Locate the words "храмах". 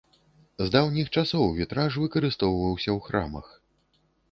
3.11-3.55